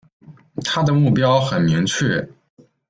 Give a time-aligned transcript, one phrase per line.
[0.65, 2.27] 他的目标很明确